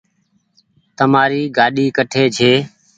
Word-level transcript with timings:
تمآري 0.97 1.41
گآڏي 1.57 1.85
ڪٺي 1.97 2.23
ڇي 2.37 2.51